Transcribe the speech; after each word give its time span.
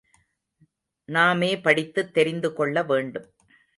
நாமே 1.09 1.59
படித்துத் 1.59 2.13
தெரிந்துகொள்ள 2.13 2.83
வேண்டும். 2.83 3.27